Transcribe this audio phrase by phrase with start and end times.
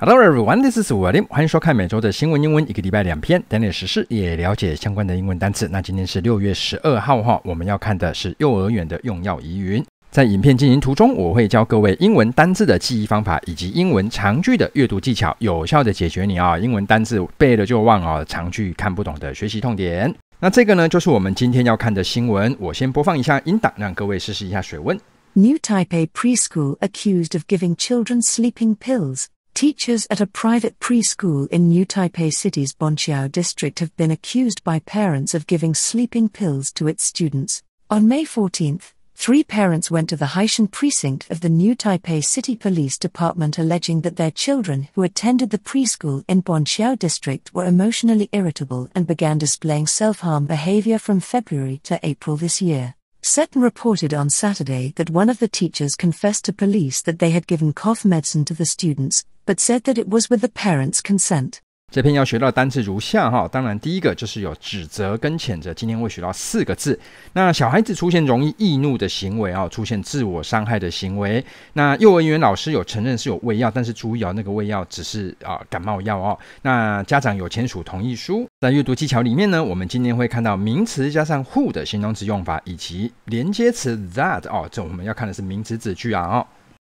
[0.00, 1.26] Hello everyone, this is William。
[1.26, 5.66] 欢迎收看每周的新闻英文，一个礼拜两篇，点点时事，也了解相关的英文单词。
[5.72, 9.84] 那今天是六月十二号哈，我们要看的是幼儿园的用药疑云。
[10.12, 20.14] 在影片进行途中，我会教各位英文单字的记忆方法，以及英文长句的阅读技巧，有效的解决你啊英文单字背了就忘啊，长句看不懂的学习痛点。
[20.38, 22.56] 那这个呢，就是我们今天要看的新闻。
[22.60, 24.96] 我先播放一下音档，让各位试试一下水温。
[25.32, 29.24] New Taipei preschool accused of giving children sleeping pills.
[29.58, 34.78] Teachers at a private preschool in New Taipei City's Bonqiao district have been accused by
[34.78, 37.64] parents of giving sleeping pills to its students.
[37.90, 42.54] On May 14th, three parents went to the Haishan precinct of the New Taipei City
[42.54, 48.28] Police Department alleging that their children who attended the preschool in Bonqiao district were emotionally
[48.30, 52.94] irritable and began displaying self-harm behavior from February to April this year.
[53.22, 57.46] Seton reported on Saturday that one of the teachers confessed to police that they had
[57.46, 61.60] given cough medicine to the students, but said that it was with the parents' consent.
[61.90, 66.98] 这篇要学到的单词如下哈，当然第一个就是有指责跟谴责，今天会学到四个字。
[67.32, 71.42] 那小孩子出现容易易怒的行为啊，出现自我伤害的行为。
[71.72, 76.38] 那幼儿园老师有承认是有喂药，但是注意啊，那个喂药只是啊感冒药哦。
[76.60, 78.46] 那家长有签署同意书。
[78.60, 86.46] 在阅读技巧里面呢，我们今天会看到名词加上 who 的形容词用法，以及连接词 that 哦，这我们要看的是名词子句啊哦。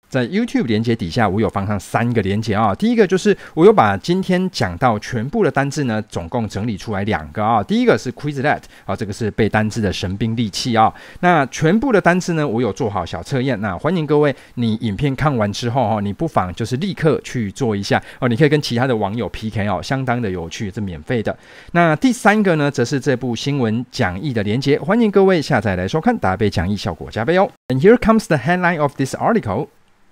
[0.09, 2.73] 在 YouTube 连接底下，我有放上三个连接啊。
[2.73, 7.63] 第一个就是我有把今天讲到全部的单字呢，总共整理出来两个啊。
[7.63, 10.91] 第一个是 Quizlet 啊，这个是背单字的神兵利器啊。
[11.19, 13.59] 那全部的单字呢，我有做好小测验。
[13.61, 18.27] 那欢迎各位，你影片看完之后哈，你不妨就是立刻去做一下哦。
[18.27, 21.37] 你可以跟其他的网友 PK 哦，相当的有趣，是免费的。
[21.73, 27.47] 那第三个呢，则是这部新闻讲义的连接，欢迎各位下载来收看，搭配讲义效果加倍哦。
[27.67, 29.67] And here comes the headline of this article.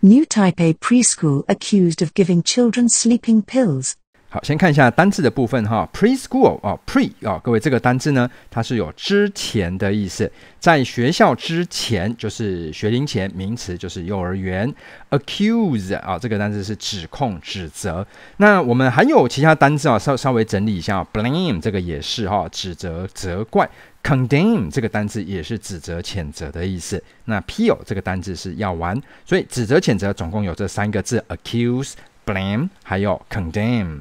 [0.07, 3.91] New Taipei preschool accused of giving children sleeping pills.
[4.29, 5.89] 好，先看一下单字的部分哈。
[5.93, 14.73] Preschool 啊，pre 啊，各位这个单字呢，它是有之前的意思，在学校之前就是学龄前，名词就是幼儿园。
[15.09, 18.07] Accuse 啊，这个单字是指控、指责。
[18.37, 21.05] 那我们还有其他单字啊，稍稍微整理一下。
[21.11, 23.69] Blame 这个也是哈，指责、责怪。
[24.07, 27.03] Condemn 这个单字也是指责、谴责的意思。
[27.25, 31.91] 那 Peel 这个单字是药丸，所以指责、谴责总共有这三个字：accuse、
[32.25, 33.99] blame，还有 condemn。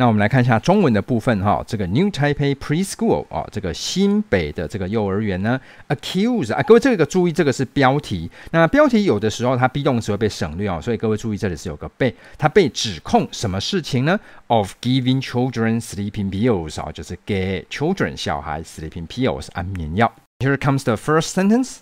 [0.00, 8.30] 那我们来看一下中文的部分哈，这个 New Taipei Preschool 啊，这个新北的这个幼儿园呢，accuse 啊，各位这个注意，这个是标题。
[8.50, 20.10] 那标题有的时候它 be 动词会被省略哦，所以各位注意这里是有个被，它被指控什么事情呢？Of giving children sleeping pills 啊，就是给 children 小孩 sleeping pills 安眠药。
[20.38, 21.80] Here comes the first sentence.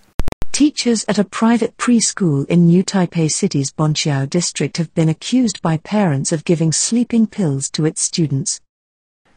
[0.57, 5.78] Teachers at a private preschool in New Taipei City's Bonqiao district have been accused by
[5.78, 8.57] parents of giving sleeping pills to its students.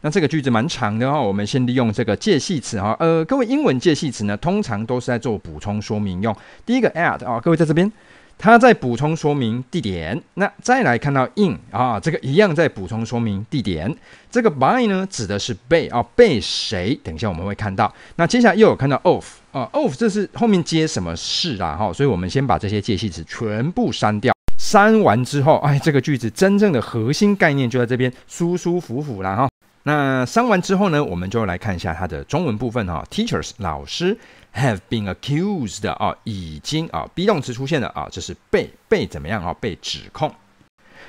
[0.02, 2.94] 那这个句子蛮长的哈，我们先利用这个介系词哈。
[3.00, 6.36] 呃，各位英文介系词呢，通常都是在做补充说明用。
[6.66, 7.90] 第一个 at 啊，各位在这边。
[8.41, 13.95] 他在补充说明地点，那再来看到 in 啊，这个一样在补充说明地点。
[14.31, 16.99] 这个 by 呢，指的是被啊，被谁？
[17.03, 17.93] 等一下我们会看到。
[18.15, 21.75] 那接下来又有看到 of 啊，of 这是后面接什么事啦？
[21.75, 24.33] 哈，所以我们先把这些介系词全部删掉。
[24.57, 29.47] 删完之后，哎，这个句子真正的核心概念就在这边，舒舒服服啦哈。
[29.83, 33.03] 那删完之后呢，我们就来看一下它的中文部分哈。
[33.11, 34.17] Teachers 老师
[34.55, 39.53] have been accused 啊，已经啊，be 动词出现了啊，这是被被怎么样啊？
[39.59, 40.33] 被指控。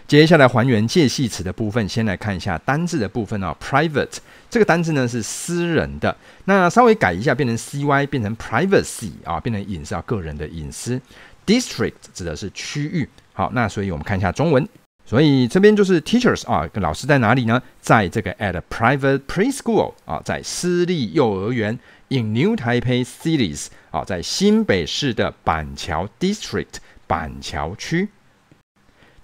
[0.09, 3.57] 接下来还原介系词的部分，先来看一下单字的部分啊。
[3.61, 4.17] Private
[4.51, 6.15] 这个单字呢是私人的，
[6.47, 11.01] 那稍微改一下，变成 cy，变成 privacy 啊，变成隐私啊，个人的隐私。
[11.47, 13.09] District 指的是区域。
[13.33, 14.69] 好，那所以我们看一下中文。
[15.05, 17.61] 所以这边就是 teachers 啊，老师在哪里呢？
[17.81, 21.77] 在这个 at a private preschool 啊，在私立幼儿园
[22.13, 28.09] in New Taipei Cities 啊，在新北市的板桥 district 板桥区。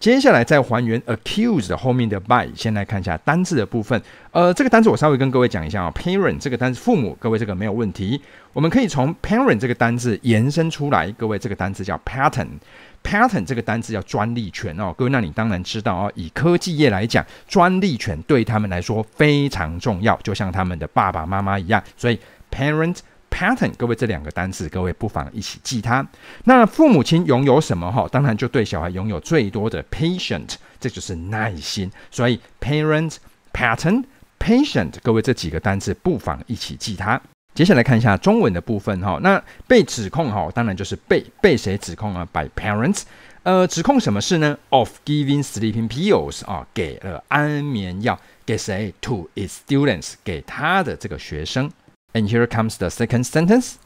[0.01, 4.01] 接下来再还原 accused 后面的 by，先来看一下单字的部分。
[4.31, 8.21] 呃，这个单字我稍微跟各位讲一下啊，parent 这个单字父母，各位这个没有问题。
[8.53, 12.47] 我们可以从 parent 这个单字延伸出来，各位这个单字叫 pattern。
[13.03, 16.13] patent 这个单字叫专利权哦，各位，那你当然知道哦。
[16.15, 21.83] 以科技业来讲，专利权对他们来说非常重要，就像他们的爸爸妈妈一样。
[21.97, 22.19] 所以
[22.51, 22.99] parent
[23.31, 26.07] pattern，各位这两个单词，各位不妨一起记它。
[26.45, 28.09] 那父母亲拥有什么哈？
[28.11, 31.91] 当然就对小孩拥有最多的 patient，这就是耐心。
[32.11, 33.17] 所以 parent
[33.53, 34.05] pattern,
[34.39, 37.21] patient，各位这几个单词不妨一起记它。
[37.55, 43.03] 接下来看一下中文的部分哈，那被指控哈，当然就是被被谁指控啊？By parents
[43.43, 51.71] 呃，指控什么事呢？Of giving sleeping pills 啊，给了安眠药，给谁？To its students，给他的这个学生。
[52.14, 53.78] And here comes the second sentence.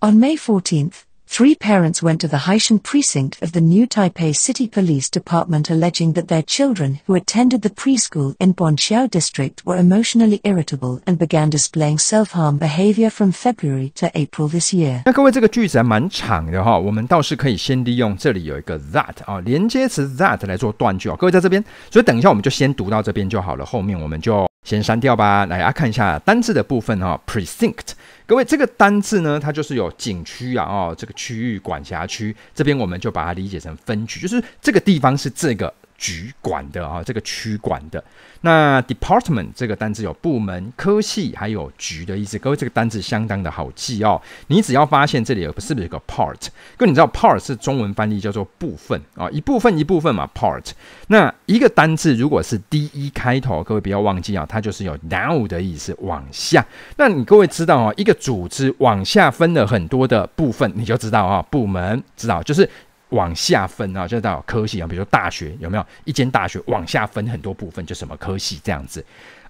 [0.00, 1.04] On May 14th.
[1.26, 6.12] Three parents went to the Haishan precinct of the new Taipei City Police Department alleging
[6.12, 11.48] that their children who attended the preschool in Bonqiao district were emotionally irritable and began
[11.48, 15.02] displaying self-harm behavior from February to April this year.
[15.06, 21.16] 那各位这个句子还蛮长的哈，我们倒是可以先利用这里有一个 that 啊，连接词 that 来做断句啊。
[21.16, 25.45] 各位在这边，所以等一下我们就先读到这边就好了，后面我们就 先删掉吧。
[25.45, 27.93] 来啊，看一下单字的部分哈，precinct。
[28.25, 35.73] 各位，这个单字呢，它就是有景区啊，哦，这个区域管辖区，这边我们就把它理解成分区，就是这个地方是这个。
[35.99, 38.03] 局管的啊，这个区管的。
[38.41, 42.39] 那 department 这个单字有部门、科系还有局的意思。
[42.39, 44.19] 各位，这个单字相当的好记哦。
[44.47, 46.47] 你只要发现这里有是不是有个 part？
[46.77, 50.71] 各位，你知道 part 是中文翻译叫做部分啊，一部分一部分嘛，part。
[51.07, 56.65] 那一个单字如果是 de 开头，各位不要忘记啊，它就是有 down 的意思，往下。
[56.95, 62.69] 那你各位知道啊，一个组织往下分了很多的部分，你就知道啊，部门知道就是。
[63.09, 69.03] 往下分啊，就到科系啊，比如说大学有没有一间大学往下分很多部分，就什么科系这样子。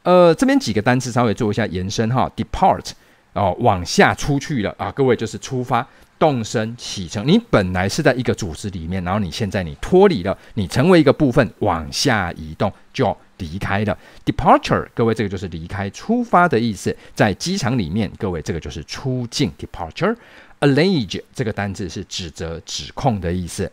[0.03, 2.91] 呃，这边几个单词稍微做一下延伸哈，depart
[3.33, 5.85] 哦，往下出去了啊，各位就是出发、
[6.17, 7.27] 动身、启程。
[7.27, 13.97] 你本来是在一个组织里面，然后你现在你脱离了，你成为一个部分，往下移动就离开了。
[14.25, 16.95] departure，各位这个就是离开、出发的意思。
[17.13, 20.15] 在机场里面，各位这个就是出境 departure。
[20.59, 23.71] Allege 这个单字是指责、指控的意思。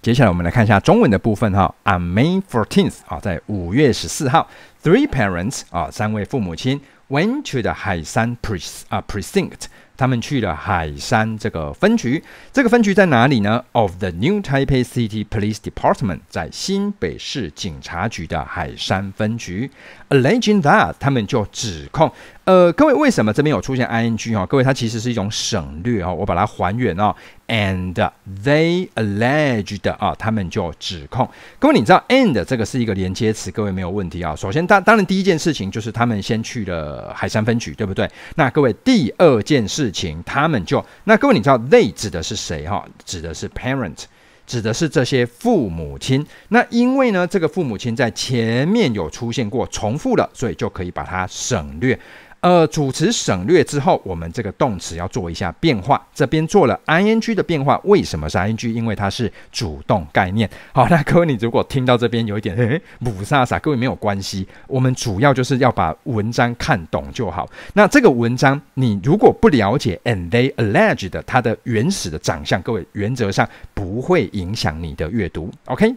[0.00, 1.74] 接下来我们来看一下中文的部分哈。
[1.84, 4.48] On May Fourteenth 啊，在五月十四号
[4.82, 9.66] ，three parents 啊，三位父母亲 went to the 海山 pre 啊 precinct。
[9.96, 12.22] 他们去了海山这个分局，
[12.52, 19.68] 这个分局在哪里呢？Of the New Taipei City Police Department，在新北市警察局的海山分局。
[20.10, 22.12] Alleging that，他们就指控。
[22.48, 24.46] 呃，各位，为什么这边有出现 ing 哈？
[24.46, 27.14] 各位，它其实是一种省略啊，我把它还原哦。
[27.46, 27.92] And
[28.42, 31.28] they alleged 啊，他们就指控。
[31.58, 34.34] 各位，你知道 and 这个是一个连接词，各位没有问题啊。
[34.34, 38.10] 首先，当当然第一件事情就是他们先去了海山分局，对不对？
[38.36, 42.82] 那各位，第二件事情，他们就那各位，你知道 they 指的是谁哈？
[43.04, 44.04] 指的是 parent，
[44.46, 46.26] 指的是这些父母亲。
[46.48, 51.98] 那因为呢，这个父母亲在前面有出现过，重复了，所以就可以把它省略。
[52.48, 56.02] 呃，主词省略之后，我们这个动词要做一下变化。
[56.14, 58.70] 这边做了 ing 的变化，为什么是 ing？
[58.70, 60.48] 因为它是主动概念。
[60.72, 67.46] 好，那各位，你如果听到这边有一点诶，雾煞煞，各位没有关系，我们主要就是要把文章看懂就好。
[67.74, 75.50] 那这个文章你如果不了解，and they alleged 它的原始的长相，各位原则上不会影响你的阅读。
[75.66, 75.94] OK，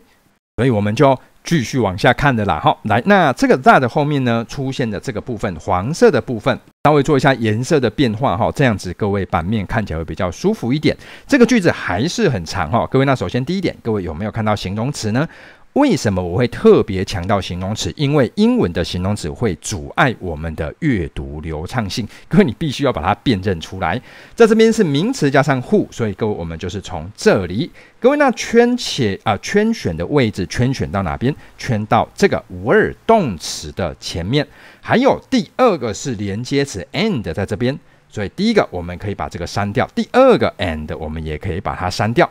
[0.58, 1.18] 所以我们就。
[1.44, 10.96] 继续往下看的啦，好，来，那这个 that 后面呢，出现的这个部分，黄色的部分，稍微做一下颜色的变化哈，这样子各位版面看起来会比较舒服一点。
[11.26, 15.28] 这个句子还是很长哈，各位，那首先第一点，各位有没有看到形容词呢？
[15.74, 17.94] 为什么我会特别强调形容词？
[17.96, 24.00] 因为英文的形容词会阻碍我们的阅读流畅性，各位你必须要把它辨认出来。
[24.36, 27.72] 在这边是名词加上 who，所以各位我们就是从这里。
[28.02, 31.34] 各位那圈且啊、圈选的位置圈选到哪边？
[31.58, 34.46] 圈到这个 were 动词的前面。
[34.82, 37.80] 还有第二个是连接词 and 在这边，
[38.10, 42.30] 所以第一个我们可以把这个删掉，第二个 and 我们也可以把它删掉。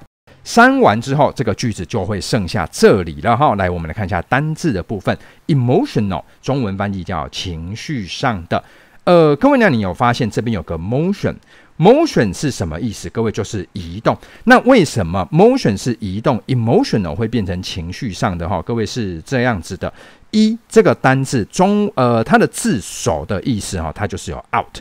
[0.51, 3.55] 删完之后，这个句子就会剩下这里了哈。
[3.55, 5.17] 来，我们来看一下单字的部分
[5.47, 8.61] ，emotional，中文翻译叫情绪上的。
[9.05, 13.09] 呃，各位呢，你有发现这边有个 motion，motion 是什么意思？
[13.11, 14.19] 各位就是移动。
[14.43, 18.61] 那为什么 motion 是移动，emotional 会变成情绪上的哈？
[18.61, 19.93] 各位是这样子的，
[20.33, 24.81] 一这个单字中，呃，它的字首的意思哈，它就是有 out。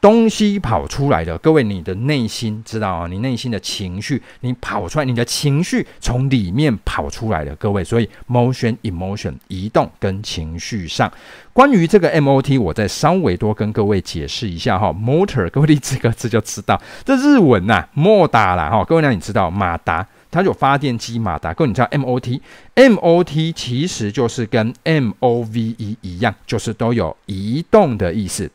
[0.00, 3.06] 东西跑出来的，各位，你的内心知道啊？
[3.08, 7.82] 你内心的情绪，你跑出来，你的情绪从里面跑出来的，各位。
[7.82, 11.12] 所以，motion、emotion，移动跟情绪上。
[11.52, 14.92] 关于这个 MOT，我再稍微多跟各位解释一下哈。
[14.92, 18.84] motor，各位，你这个字就知道，这日文呐、莫达啦哈。
[18.84, 21.52] 各位，那你知道马达，它有发电机马达。
[21.52, 28.48] 各位，你知道 MOT，MOT 其实就是跟 MOVE 一样，就是都有移动的意思。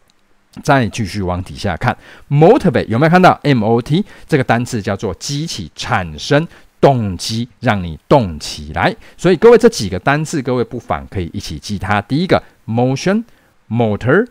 [0.62, 1.98] 再继续往底下看
[2.30, 6.48] ，motivate 有没有看到 M O T 这个单词叫做激起、产生
[6.80, 8.96] 动机，让你动起来。
[9.18, 12.02] 所以各位这几个单词，各位不妨可以一起记它。
[12.02, 13.24] 第一个 motion、
[13.70, 14.28] motor、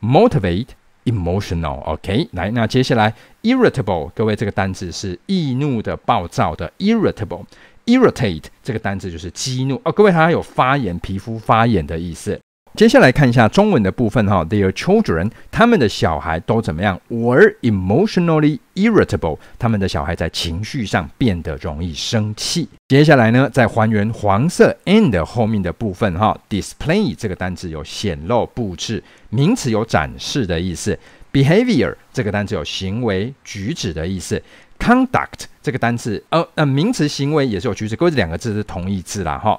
[0.00, 0.68] motivate、
[1.04, 1.80] emotional。
[1.80, 7.44] OK，来，那接下来 irritable，各位这个单词是易怒的、暴躁的 irritable。
[7.86, 12.40] irritate 这个单字就是激怒哦，各位它有发炎、皮肤发炎的意思。
[12.76, 22.68] 接下来看一下中文的部分哈，Their children，他们的小孩都怎么样？Were emotionally irritable，他们的小孩在情绪上变得容易生气。
[22.88, 30.98] 接下来呢，再还原黄色 and 后面的部分哈，Display 这个单词有显露、布置，名词有展示的意思。
[31.32, 34.42] Behavior 这个单词有行为、举止的意思。
[34.78, 39.58] Conduct 这个单词呃呃，名词行为也是有举止，各位这两个字是同义字啦哈。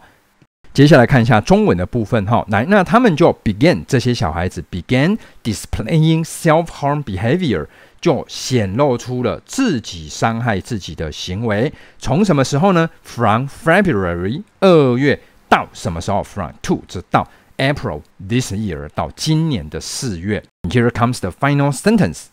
[0.76, 7.66] 接下来看一下中文的部分哈，来，那他们就 begin 这些小孩子 began displaying self-harm behavior，
[8.00, 11.70] 就显露出了自己伤害自己的行为。
[11.98, 12.88] 从什么时候呢？
[13.02, 16.22] From February 二月到什么时候？
[16.22, 17.28] From to 直到
[17.58, 20.42] April this year 到今年的四月。
[20.70, 22.28] Here comes the final sentence.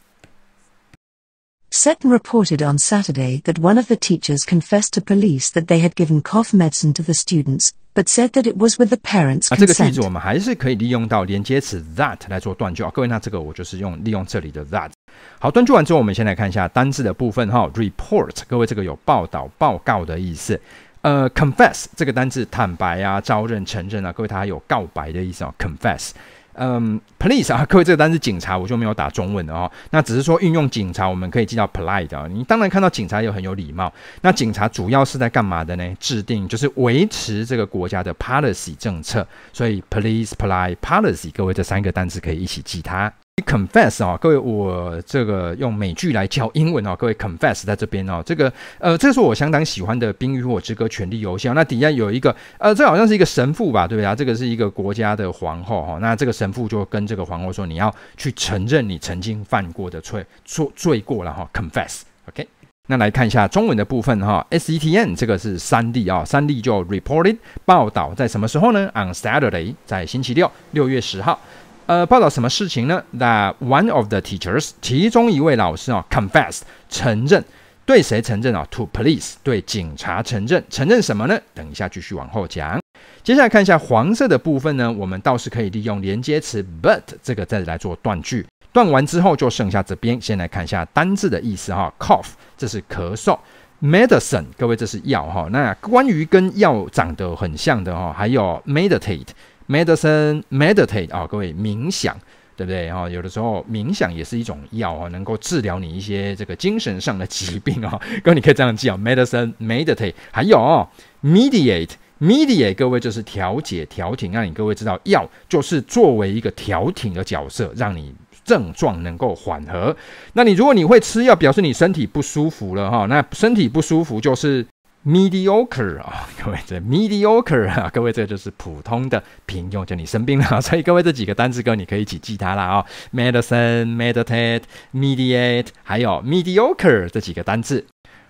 [1.72, 5.96] Seton reported on Saturday that one of the teachers confessed to police that they had
[5.96, 7.72] given cough medicine to the students.
[7.95, 9.55] But said that it was with the parents' consent.
[9.55, 12.91] 啊，这个句子我们还是可以利用到连接词 that 来做断句啊。
[12.93, 14.91] 各位，那这个我就是用利用这里的 that。
[15.39, 17.71] 好，断句完之后，我们先来看一下单字的部分哈。
[17.73, 20.61] Report，各位这个有报道、报告的意思。
[21.03, 25.55] 呃，confess 这个单字坦白啊、招认、承认啊，各位它还有告白的意思啊。
[25.57, 26.11] Confess。
[26.55, 29.71] 嗯，police 啊，各位这个单词警察，我就没有打中文的哦。
[29.91, 32.27] 那只是说运用警察，我们可以记到 polite 啊。
[32.31, 33.93] 你当然看到警察有很有礼貌。
[34.23, 35.97] 那警察主要是在干嘛的呢？
[35.99, 39.27] 制定就是维持这个国家的 policy 政策。
[39.53, 43.13] 所以 police、polite、policy，各位这三个单词可以一起记它。
[43.43, 46.95] Confess 啊，各位，我这个用美剧来教英文哦。
[46.97, 51.49] 各位，confess 在这边哦，这个呃，这是我相当喜欢的《冰与火之歌：权力游戏》。
[51.53, 54.15] 那底下有一个呃，这好像是一个神父吧，对不对啊？
[54.15, 55.99] 这个是一个国家的皇后哈。
[56.01, 61.49] 那这个神父就跟这个皇后说：“你要去承认你曾经犯过的罪，错罪过了哈。
[61.53, 62.03] ”Confess。
[62.29, 62.47] OK，
[62.87, 64.47] 那来看一下中文的部分哈。
[64.51, 71.39] SETN 这个是三例啊，三例就 reported 报道在什么时候呢？On Saturday，在星期六，六月十号。
[71.87, 77.45] 呃，报道什么事情呢？That one of the teachers，其中一位老师啊，confess 承认，
[77.85, 81.39] 对谁承认啊？To police，对警察承认，承认什么呢？
[81.53, 82.81] 等一下继续往后讲。
[83.23, 88.47] 接下来看一下黄色的部分呢，我们倒是可以利用连接词 but 这个再来做断句。
[88.73, 91.93] 断完之后就剩下这边，先来看一下单字的意思哈。
[91.99, 93.39] Cough，这是咳嗽
[93.83, 95.49] ；medicine，各位这是药哈。
[95.53, 99.29] 那关于跟药长得很像的哈，还有 meditate。
[99.67, 102.15] Medicine, meditate 啊、各位冥想，
[102.55, 102.93] 对不对？
[102.93, 108.01] 哈、哦，有的时候冥想也是一种药啊、能够治疗你一些这个精神上的疾病啊、哦。
[108.23, 110.87] 各位你可以这样记啊、，medicine, meditate，还有、
[111.23, 111.91] mediate,
[112.21, 119.97] mediate，各位就是调解、调停，让你各位知道药就是作为一个调停的角色，让你症状能够缓和。
[120.35, 124.67] 那你如果你会吃药，表示你身体不舒服了哈、那身体不舒服就是。
[125.07, 137.85] Mediocre 啊， 各位这 mediocre 啊，各位这个就是普通的平庸，就你生病了， 所以各位这几个单词歌你可以一起记它了啊，medicine、meditate、mediate，还有 mediocre 这几个单词。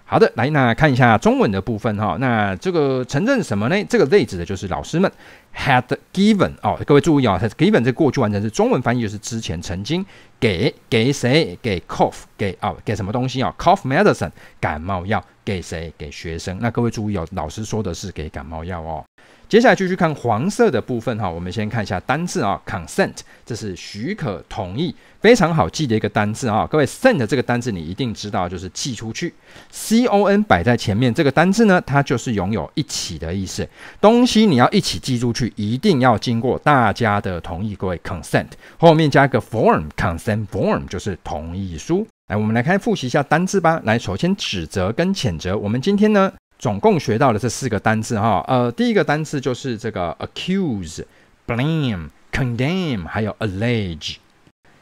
[0.06, 3.84] 好的，来那看一下中文的部分哈，那这个承认什么呢？
[3.88, 5.10] 这个类指的就是老师们
[5.56, 10.04] had given 哦，各位注意啊，had given 这过去完成是中文翻译，就是之前曾经
[10.38, 16.58] 给给谁给 cough 给哦给什么东西啊，cough medicine 感冒药给谁给学生？
[16.60, 19.04] 那各位注意哦，老师说的是给感冒药哦。
[19.46, 26.66] 接下来继续看黄色的部分哈，我们先看一下单字啊，consent，这是许可、同意，非常好记的一个单字啊。
[26.68, 29.32] 各位，sent 这个单字你一定知道，就是寄出去。
[29.70, 33.68] C O N 摆在前面，这个单字呢，它就是拥有一起的意思。
[34.00, 37.76] 东西你要一起寄出去，一定要经过大家的同意。
[37.76, 38.48] 各位，consent
[38.78, 42.04] 后面加一个 form，consent form 就是同意书。
[42.28, 43.80] 来，我们来看复习一下单字吧。
[43.84, 46.32] 来，首先指责跟谴责，我们今天呢。
[46.56, 51.04] 总共学到了这四个单词哈，呃，第一个单词就是这个 accuse、
[51.46, 54.16] blame、condemn，还有 allege，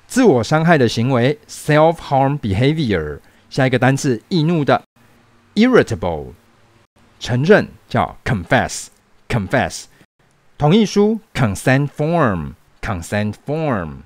[0.07, 3.19] 自我伤害的行为 self-harm behavior。
[3.49, 4.81] 下一个单词易怒的
[5.55, 6.27] irritable，
[7.19, 8.89] 承认叫 confess、
[9.27, 9.85] confess，
[10.59, 14.03] 同意书 consent form、consent form。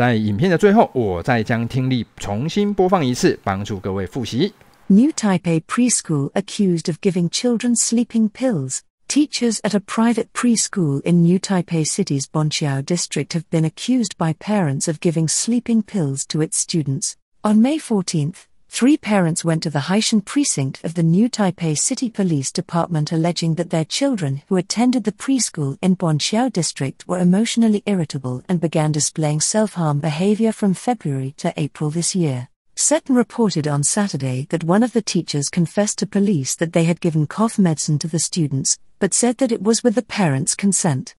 [0.00, 4.54] 在影片的最后，我再将听力重新播放一次，帮助各位复习。
[4.86, 8.78] New Taipei preschool accused of giving children sleeping pills.
[9.08, 14.32] Teachers at a private preschool in New Taipei City's Bonqiao district have been accused by
[14.32, 17.16] parents of giving sleeping pills to its students.
[17.44, 22.09] On May 14th, three parents went to the Haishan precinct of the New Taipei City
[22.09, 27.83] Police Department alleging that their children who attended the preschool in Bonqiao district were emotionally
[27.85, 32.49] irritable and began displaying self-harm behavior from February to April this year.
[32.75, 36.99] Seton reported on Saturday that one of the teachers confessed to police that they had
[36.99, 41.15] given cough medicine to the students, but said that it was with the parents' consent.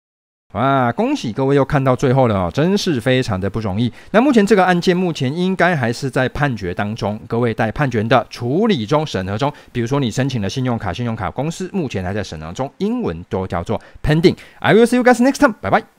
[0.54, 3.92] 哇，恭喜各位又看到最后了哦，真是非常的不容易。
[4.12, 9.52] 那目前这个案件目前应该还是在判决当中，各位在判决的处理中、审核中。
[9.72, 14.36] 比如说你申请的信用卡，信用卡公司目前还在审核中，英文都叫做 pending。
[14.60, 15.95] I will see you guys next time，拜拜。